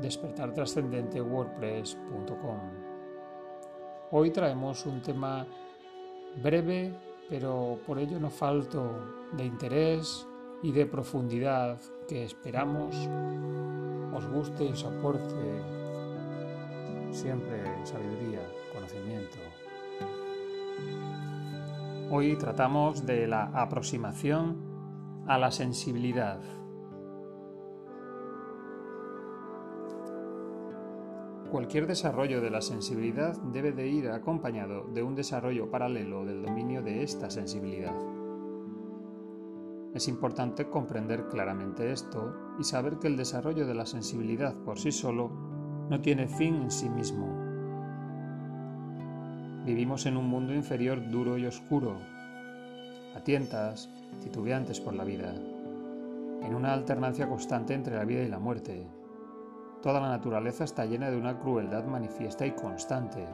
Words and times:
despertartrascendentewordpress.com. 0.00 2.60
Hoy 4.12 4.30
traemos 4.30 4.86
un 4.86 5.02
tema 5.02 5.46
breve, 6.42 6.94
pero 7.28 7.78
por 7.86 7.98
ello 7.98 8.18
no 8.18 8.30
falto 8.30 9.28
de 9.36 9.44
interés 9.44 10.26
y 10.62 10.72
de 10.72 10.86
profundidad 10.86 11.80
que 12.06 12.24
esperamos 12.24 12.96
os 14.14 14.26
guste 14.28 14.64
y 14.64 14.72
os 14.72 14.84
aporte 14.84 15.36
siempre 17.10 17.62
sabiduría, 17.84 18.40
conocimiento. 18.72 19.38
Hoy 22.10 22.36
tratamos 22.36 23.06
de 23.06 23.26
la 23.26 23.44
aproximación 23.54 25.24
a 25.26 25.38
la 25.38 25.50
sensibilidad. 25.50 26.40
Cualquier 31.50 31.86
desarrollo 31.86 32.40
de 32.40 32.50
la 32.50 32.62
sensibilidad 32.62 33.36
debe 33.42 33.72
de 33.72 33.88
ir 33.88 34.08
acompañado 34.08 34.84
de 34.84 35.02
un 35.02 35.14
desarrollo 35.14 35.70
paralelo 35.70 36.24
del 36.24 36.42
dominio 36.42 36.82
de 36.82 37.02
esta 37.02 37.30
sensibilidad. 37.30 37.94
Es 39.94 40.08
importante 40.08 40.70
comprender 40.70 41.28
claramente 41.28 41.92
esto 41.92 42.34
y 42.58 42.64
saber 42.64 42.98
que 42.98 43.08
el 43.08 43.16
desarrollo 43.16 43.66
de 43.66 43.74
la 43.74 43.84
sensibilidad 43.84 44.54
por 44.54 44.78
sí 44.78 44.90
solo 44.90 45.28
no 45.90 46.00
tiene 46.00 46.28
fin 46.28 46.62
en 46.62 46.70
sí 46.70 46.88
mismo. 46.88 47.28
Vivimos 49.66 50.06
en 50.06 50.16
un 50.16 50.28
mundo 50.28 50.54
inferior 50.54 51.10
duro 51.10 51.36
y 51.36 51.44
oscuro, 51.44 51.98
a 53.14 53.20
tientas, 53.22 53.90
titubeantes 54.22 54.80
por 54.80 54.94
la 54.94 55.04
vida, 55.04 55.34
en 55.34 56.54
una 56.54 56.72
alternancia 56.72 57.28
constante 57.28 57.74
entre 57.74 57.96
la 57.96 58.06
vida 58.06 58.22
y 58.22 58.28
la 58.28 58.38
muerte. 58.38 58.86
Toda 59.82 60.00
la 60.00 60.08
naturaleza 60.08 60.64
está 60.64 60.86
llena 60.86 61.10
de 61.10 61.18
una 61.18 61.38
crueldad 61.38 61.84
manifiesta 61.84 62.46
y 62.46 62.52
constante. 62.52 63.28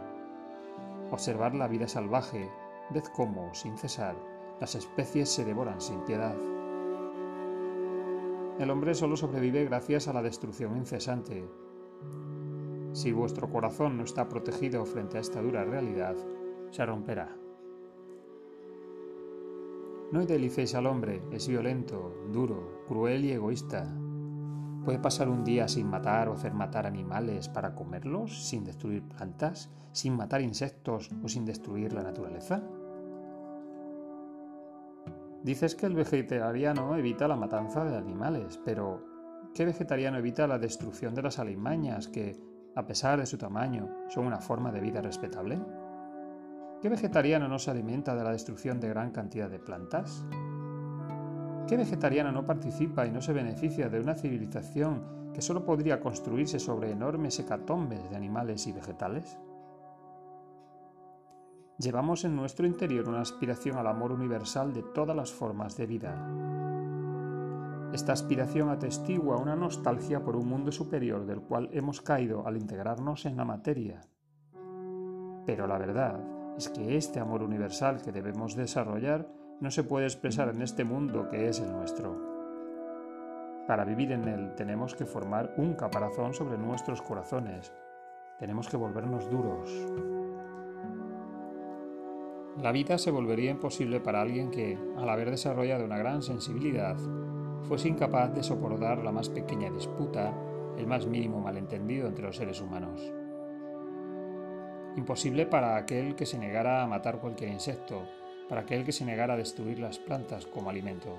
Observar 1.13 1.55
la 1.55 1.69
vida 1.69 1.87
salvaje, 1.87 2.51
ved 2.91 3.05
cómo, 3.15 3.55
sin 3.55 3.79
cesar, 3.79 4.17
las 4.61 4.75
especies 4.75 5.29
se 5.29 5.45
devoran 5.45 5.81
sin 5.81 6.01
piedad. 6.01 6.35
El 8.59 8.71
hombre 8.71 8.95
solo 8.95 9.17
sobrevive 9.17 9.65
gracias 9.65 10.09
a 10.09 10.13
la 10.13 10.23
destrucción 10.23 10.77
incesante. 10.77 11.49
Si 12.93 13.13
vuestro 13.13 13.49
corazón 13.49 13.97
no 13.97 14.05
está 14.05 14.29
protegido 14.29 14.85
frente 14.85 15.19
a 15.19 15.21
esta 15.21 15.41
dura 15.41 15.65
realidad, 15.65 16.17
se 16.71 16.85
romperá. 16.85 17.37
No 20.11 20.23
idealicéis 20.23 20.75
al 20.75 20.87
hombre, 20.87 21.23
es 21.31 21.47
violento, 21.47 22.15
duro, 22.33 22.83
cruel 22.89 23.27
y 23.27 23.33
egoísta. 23.33 23.95
¿Puede 24.85 24.99
pasar 24.99 25.29
un 25.29 25.45
día 25.45 25.69
sin 25.69 25.89
matar 25.89 26.29
o 26.29 26.33
hacer 26.33 26.55
matar 26.55 26.87
animales 26.87 27.49
para 27.49 27.75
comerlos, 27.75 28.49
sin 28.49 28.65
destruir 28.65 29.03
plantas, 29.03 29.71
sin 29.93 30.17
matar 30.17 30.41
insectos 30.41 31.11
o 31.23 31.29
sin 31.29 31.45
destruir 31.45 31.93
la 31.93 32.03
naturaleza? 32.03 32.63
Dices 35.43 35.75
que 35.77 35.87
el 35.87 35.95
vegetariano 35.95 36.97
evita 36.97 37.29
la 37.29 37.37
matanza 37.37 37.85
de 37.85 37.97
animales, 37.97 38.61
pero 38.65 39.05
¿qué 39.55 39.65
vegetariano 39.65 40.19
evita 40.19 40.47
la 40.47 40.59
destrucción 40.59 41.15
de 41.15 41.23
las 41.23 41.39
alimañas 41.39 42.09
que, 42.09 42.37
a 42.75 42.87
pesar 42.87 43.21
de 43.21 43.27
su 43.27 43.39
tamaño, 43.39 43.89
son 44.09 44.27
una 44.27 44.41
forma 44.41 44.73
de 44.73 44.81
vida 44.81 45.01
respetable? 45.01 45.61
¿Qué 46.83 46.89
vegetariano 46.89 47.49
no 47.49 47.59
se 47.59 47.71
alimenta 47.71 48.17
de 48.17 48.25
la 48.25 48.33
destrucción 48.33 48.81
de 48.81 48.89
gran 48.89 49.11
cantidad 49.11 49.49
de 49.49 49.59
plantas? 49.59 50.25
¿Qué 51.69 51.77
vegetariano 51.77 52.33
no 52.33 52.47
participa 52.47 53.07
y 53.07 53.11
no 53.11 53.21
se 53.21 53.33
beneficia 53.33 53.89
de 53.89 54.01
una 54.01 54.15
civilización 54.15 55.33
que 55.35 55.43
solo 55.43 55.65
podría 55.65 56.01
construirse 56.01 56.59
sobre 56.59 56.91
enormes 56.91 57.39
hecatombes 57.39 58.11
de 58.11 58.17
animales 58.17 58.67
y 58.67 58.73
vegetales? 58.73 59.39
Llevamos 61.79 62.25
en 62.25 62.35
nuestro 62.35 62.67
interior 62.67 63.09
una 63.09 63.21
aspiración 63.21 63.77
al 63.77 63.87
amor 63.87 64.11
universal 64.11 64.73
de 64.73 64.83
todas 64.83 65.15
las 65.15 65.33
formas 65.33 65.77
de 65.77 65.87
vida. 65.87 66.13
Esta 67.93 68.13
aspiración 68.13 68.69
atestigua 68.69 69.37
una 69.37 69.55
nostalgia 69.55 70.25
por 70.25 70.35
un 70.35 70.49
mundo 70.49 70.73
superior 70.73 71.25
del 71.25 71.41
cual 71.41 71.69
hemos 71.73 72.01
caído 72.01 72.45
al 72.49 72.57
integrarnos 72.57 73.27
en 73.27 73.37
la 73.37 73.45
materia. 73.45 74.01
Pero 75.47 75.69
la 75.69 75.79
verdad 75.79 76.19
es 76.57 76.69
que 76.69 76.97
este 76.97 77.21
amor 77.21 77.45
universal 77.45 78.03
que 78.03 78.11
debemos 78.11 78.57
desarrollar 78.57 79.29
no 79.61 79.71
se 79.71 79.85
puede 79.85 80.07
expresar 80.07 80.49
en 80.49 80.63
este 80.63 80.83
mundo 80.83 81.29
que 81.29 81.49
es 81.49 81.61
el 81.61 81.71
nuestro. 81.71 82.21
Para 83.69 83.85
vivir 83.85 84.11
en 84.11 84.27
él 84.27 84.53
tenemos 84.57 84.97
que 84.97 85.07
formar 85.07 85.55
un 85.57 85.75
caparazón 85.75 86.35
sobre 86.35 86.59
nuestros 86.59 87.03
corazones. 87.03 87.73
Tenemos 88.41 88.69
que 88.69 88.77
volvernos 88.77 89.31
duros. 89.31 89.71
La 92.63 92.73
vida 92.73 92.99
se 92.99 93.13
volvería 93.13 93.53
imposible 93.53 94.01
para 94.01 94.21
alguien 94.21 94.51
que, 94.51 94.77
al 94.97 95.09
haber 95.09 95.31
desarrollado 95.31 95.85
una 95.85 95.97
gran 95.97 96.23
sensibilidad, 96.23 96.97
fuese 97.63 97.89
incapaz 97.89 98.35
de 98.35 98.43
soportar 98.43 99.05
la 99.05 99.13
más 99.13 99.29
pequeña 99.29 99.71
disputa, 99.71 100.35
el 100.77 100.89
más 100.89 101.07
mínimo 101.07 101.41
malentendido 101.41 102.09
entre 102.09 102.25
los 102.25 102.37
seres 102.37 102.61
humanos. 102.61 103.01
Imposible 104.97 105.47
para 105.47 105.77
aquel 105.77 106.17
que 106.17 106.27
se 106.27 106.37
negara 106.37 106.83
a 106.83 106.89
matar 106.89 107.21
cualquier 107.21 107.51
insecto, 107.51 108.03
para 108.49 108.63
aquel 108.63 108.85
que 108.85 108.91
se 108.91 109.05
negara 109.05 109.35
a 109.35 109.37
destruir 109.37 109.79
las 109.79 110.01
plantas 110.01 110.45
como 110.47 110.69
alimento. 110.69 111.17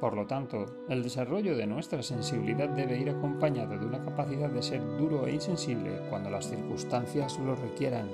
Por 0.00 0.14
lo 0.14 0.26
tanto, 0.26 0.66
el 0.88 1.04
desarrollo 1.04 1.56
de 1.56 1.68
nuestra 1.68 2.02
sensibilidad 2.02 2.68
debe 2.68 2.98
ir 2.98 3.10
acompañado 3.10 3.78
de 3.78 3.86
una 3.86 4.02
capacidad 4.02 4.48
de 4.48 4.62
ser 4.62 4.80
duro 4.96 5.28
e 5.28 5.34
insensible 5.34 6.00
cuando 6.10 6.30
las 6.30 6.48
circunstancias 6.48 7.38
lo 7.38 7.54
requieran 7.54 8.08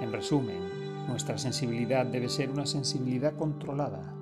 en 0.00 0.12
resumen, 0.12 1.06
nuestra 1.08 1.38
sensibilidad 1.38 2.06
debe 2.06 2.28
ser 2.28 2.50
una 2.50 2.66
sensibilidad 2.66 3.36
controlada. 3.36 4.14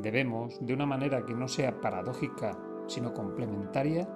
Debemos, 0.00 0.58
de 0.60 0.74
una 0.74 0.86
manera 0.86 1.24
que 1.24 1.34
no 1.34 1.48
sea 1.48 1.80
paradójica, 1.80 2.58
sino 2.86 3.14
complementaria, 3.14 4.08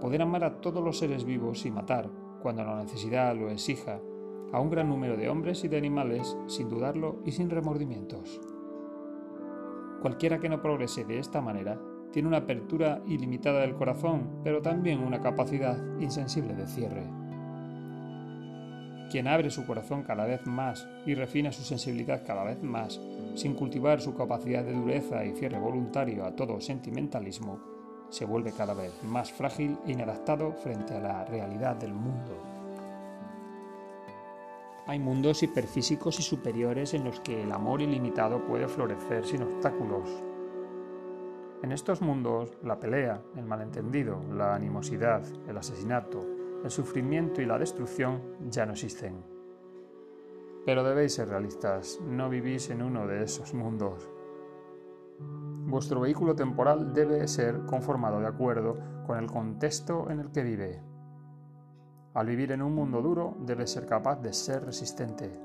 poder 0.00 0.22
amar 0.22 0.44
a 0.44 0.60
todos 0.60 0.82
los 0.82 0.98
seres 0.98 1.24
vivos 1.24 1.66
y 1.66 1.70
matar, 1.70 2.10
cuando 2.42 2.64
la 2.64 2.82
necesidad 2.82 3.36
lo 3.36 3.50
exija, 3.50 4.00
a 4.52 4.60
un 4.60 4.70
gran 4.70 4.88
número 4.88 5.16
de 5.16 5.28
hombres 5.28 5.64
y 5.64 5.68
de 5.68 5.78
animales 5.78 6.36
sin 6.46 6.68
dudarlo 6.68 7.20
y 7.24 7.32
sin 7.32 7.50
remordimientos. 7.50 8.40
Cualquiera 10.00 10.38
que 10.38 10.48
no 10.48 10.62
progrese 10.62 11.04
de 11.04 11.18
esta 11.18 11.40
manera 11.40 11.80
tiene 12.12 12.28
una 12.28 12.38
apertura 12.38 13.02
ilimitada 13.06 13.60
del 13.60 13.74
corazón, 13.74 14.40
pero 14.44 14.62
también 14.62 15.00
una 15.00 15.20
capacidad 15.20 15.76
insensible 15.98 16.54
de 16.54 16.66
cierre. 16.66 17.23
Quien 19.14 19.28
abre 19.28 19.48
su 19.48 19.64
corazón 19.64 20.02
cada 20.02 20.24
vez 20.26 20.44
más 20.44 20.88
y 21.06 21.14
refina 21.14 21.52
su 21.52 21.62
sensibilidad 21.62 22.26
cada 22.26 22.42
vez 22.42 22.60
más, 22.64 23.00
sin 23.36 23.54
cultivar 23.54 24.00
su 24.00 24.12
capacidad 24.16 24.64
de 24.64 24.72
dureza 24.72 25.24
y 25.24 25.30
cierre 25.36 25.56
voluntario 25.56 26.24
a 26.24 26.34
todo 26.34 26.60
sentimentalismo, 26.60 27.60
se 28.08 28.24
vuelve 28.24 28.50
cada 28.50 28.74
vez 28.74 28.92
más 29.04 29.30
frágil 29.30 29.78
e 29.86 29.92
inadaptado 29.92 30.50
frente 30.54 30.96
a 30.96 31.00
la 31.00 31.24
realidad 31.26 31.76
del 31.76 31.94
mundo. 31.94 32.36
Hay 34.88 34.98
mundos 34.98 35.44
hiperfísicos 35.44 36.18
y 36.18 36.22
superiores 36.22 36.92
en 36.94 37.04
los 37.04 37.20
que 37.20 37.40
el 37.40 37.52
amor 37.52 37.82
ilimitado 37.82 38.44
puede 38.44 38.66
florecer 38.66 39.24
sin 39.24 39.44
obstáculos. 39.44 40.10
En 41.62 41.70
estos 41.70 42.02
mundos, 42.02 42.50
la 42.64 42.80
pelea, 42.80 43.22
el 43.36 43.44
malentendido, 43.44 44.20
la 44.32 44.56
animosidad, 44.56 45.22
el 45.48 45.56
asesinato, 45.56 46.26
el 46.64 46.70
sufrimiento 46.70 47.42
y 47.42 47.46
la 47.46 47.58
destrucción 47.58 48.22
ya 48.48 48.64
no 48.64 48.72
existen. 48.72 49.22
Pero 50.64 50.82
debéis 50.82 51.14
ser 51.14 51.28
realistas, 51.28 52.00
no 52.00 52.30
vivís 52.30 52.70
en 52.70 52.80
uno 52.80 53.06
de 53.06 53.22
esos 53.22 53.52
mundos. 53.52 54.10
Vuestro 55.20 56.00
vehículo 56.00 56.34
temporal 56.34 56.94
debe 56.94 57.28
ser 57.28 57.66
conformado 57.66 58.18
de 58.18 58.26
acuerdo 58.26 58.78
con 59.06 59.18
el 59.18 59.26
contexto 59.26 60.10
en 60.10 60.20
el 60.20 60.32
que 60.32 60.42
vive. 60.42 60.82
Al 62.14 62.26
vivir 62.26 62.52
en 62.52 62.62
un 62.62 62.74
mundo 62.74 63.02
duro, 63.02 63.36
debe 63.40 63.66
ser 63.66 63.84
capaz 63.84 64.22
de 64.22 64.32
ser 64.32 64.64
resistente. 64.64 65.38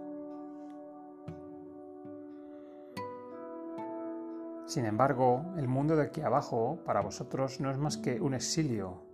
Sin 4.66 4.86
embargo, 4.86 5.46
el 5.58 5.68
mundo 5.68 5.98
de 5.98 6.04
aquí 6.04 6.22
abajo 6.22 6.80
para 6.86 7.02
vosotros 7.02 7.60
no 7.60 7.72
es 7.72 7.78
más 7.78 7.98
que 7.98 8.22
un 8.22 8.36
exilio, 8.36 9.09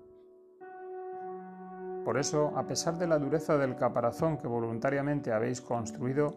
por 2.05 2.19
eso, 2.19 2.53
a 2.55 2.67
pesar 2.67 2.99
de 2.99 3.07
la 3.07 3.17
dureza 3.17 3.57
del 3.57 3.75
caparazón 3.75 4.37
que 4.37 4.47
voluntariamente 4.47 5.33
habéis 5.33 5.59
construido, 5.59 6.35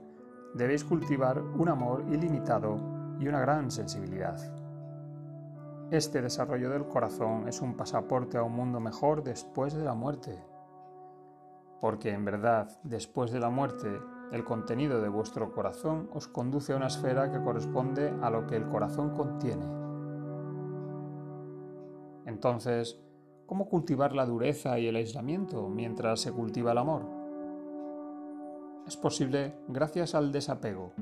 debéis 0.54 0.82
cultivar 0.82 1.42
un 1.42 1.68
amor 1.68 2.06
ilimitado 2.08 2.80
y 3.20 3.28
una 3.28 3.40
gran 3.40 3.70
sensibilidad. 3.70 4.38
Este 5.90 6.22
desarrollo 6.22 6.70
del 6.70 6.86
corazón 6.86 7.48
es 7.48 7.60
un 7.60 7.76
pasaporte 7.76 8.38
a 8.38 8.42
un 8.42 8.52
mundo 8.52 8.80
mejor 8.80 9.22
después 9.22 9.74
de 9.74 9.84
la 9.84 9.92
muerte. 9.92 10.42
Porque 11.82 12.12
en 12.12 12.24
verdad, 12.24 12.70
después 12.82 13.30
de 13.30 13.40
la 13.40 13.50
muerte, 13.50 14.00
el 14.32 14.44
contenido 14.44 15.02
de 15.02 15.10
vuestro 15.10 15.52
corazón 15.52 16.08
os 16.14 16.28
conduce 16.28 16.72
a 16.72 16.76
una 16.76 16.86
esfera 16.86 17.30
que 17.30 17.42
corresponde 17.42 18.14
a 18.22 18.30
lo 18.30 18.46
que 18.46 18.56
el 18.56 18.66
corazón 18.68 19.14
contiene. 19.14 19.66
Entonces, 22.24 22.98
¿cómo 23.48 23.66
cultivar 23.66 24.12
la 24.12 24.26
dureza 24.26 24.78
y 24.78 24.88
el 24.88 24.96
aislamiento 24.96 25.70
mientras 25.70 26.20
se 26.20 26.30
cultiva 26.30 26.72
el 26.72 26.78
amor? 26.78 27.02
Es 28.86 28.96
posible 28.98 29.54
gracias 29.68 30.14
al 30.14 30.30
desapego. 30.32 30.92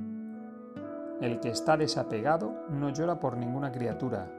El 1.21 1.41
que 1.41 1.49
está 1.49 1.77
desapegado 1.77 2.55
no 2.71 2.91
llora 2.91 3.19
por 3.19 3.37
ninguna 3.37 3.73
criatura, 3.73 4.31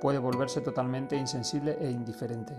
puede 0.00 0.18
volverse 0.18 0.60
totalmente 0.60 1.16
insensible 1.16 1.76
e 1.80 1.90
indiferente. 1.90 2.54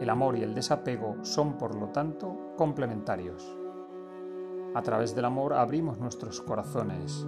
El 0.00 0.08
amor 0.08 0.38
y 0.38 0.42
el 0.42 0.54
desapego 0.54 1.22
son, 1.22 1.58
por 1.58 1.74
lo 1.74 1.88
tanto, 1.88 2.54
complementarios. 2.56 3.46
A 4.74 4.80
través 4.80 5.14
del 5.14 5.26
amor 5.26 5.52
abrimos 5.52 5.98
nuestros 5.98 6.40
corazones. 6.40 7.26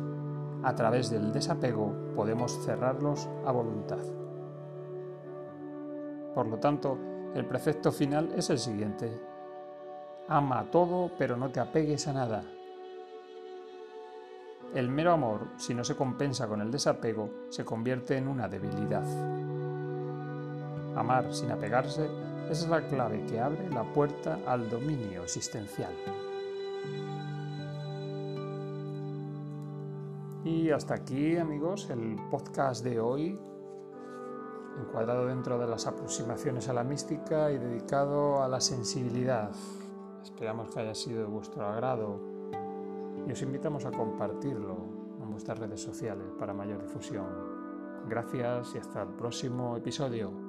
A 0.62 0.74
través 0.74 1.10
del 1.10 1.30
desapego 1.30 1.94
podemos 2.14 2.58
cerrarlos 2.64 3.28
a 3.44 3.52
voluntad. 3.52 4.27
Por 6.34 6.46
lo 6.46 6.58
tanto, 6.58 6.98
el 7.34 7.44
precepto 7.44 7.92
final 7.92 8.32
es 8.36 8.50
el 8.50 8.58
siguiente. 8.58 9.20
Ama 10.28 10.60
a 10.60 10.70
todo, 10.70 11.10
pero 11.18 11.36
no 11.36 11.50
te 11.50 11.60
apegues 11.60 12.06
a 12.08 12.12
nada. 12.12 12.42
El 14.74 14.90
mero 14.90 15.12
amor, 15.12 15.48
si 15.56 15.74
no 15.74 15.82
se 15.82 15.96
compensa 15.96 16.46
con 16.46 16.60
el 16.60 16.70
desapego, 16.70 17.30
se 17.48 17.64
convierte 17.64 18.16
en 18.16 18.28
una 18.28 18.48
debilidad. 18.48 19.06
Amar 20.94 21.32
sin 21.32 21.50
apegarse 21.50 22.08
es 22.50 22.68
la 22.68 22.86
clave 22.86 23.24
que 23.26 23.40
abre 23.40 23.70
la 23.70 23.84
puerta 23.84 24.40
al 24.46 24.68
dominio 24.68 25.22
existencial. 25.22 25.92
Y 30.44 30.70
hasta 30.70 30.94
aquí, 30.94 31.36
amigos, 31.36 31.88
el 31.90 32.16
podcast 32.30 32.84
de 32.84 33.00
hoy, 33.00 33.38
encuadrado 34.80 35.26
dentro 35.26 35.58
de 35.58 35.66
las 35.66 35.86
aproximaciones 35.86 36.68
a 36.68 36.72
la 36.72 36.84
mística 36.84 37.50
y 37.50 37.58
dedicado 37.58 38.42
a 38.42 38.48
la 38.48 38.60
sensibilidad. 38.60 39.50
Esperamos 40.22 40.70
que 40.70 40.80
haya 40.80 40.94
sido 40.94 41.22
de 41.22 41.26
vuestro 41.26 41.66
agrado 41.66 42.20
y 43.26 43.32
os 43.32 43.42
invitamos 43.42 43.84
a 43.84 43.90
compartirlo 43.90 44.76
en 45.20 45.30
vuestras 45.30 45.58
redes 45.58 45.80
sociales 45.80 46.26
para 46.38 46.54
mayor 46.54 46.82
difusión. 46.82 47.26
Gracias 48.08 48.74
y 48.74 48.78
hasta 48.78 49.02
el 49.02 49.08
próximo 49.08 49.76
episodio. 49.76 50.47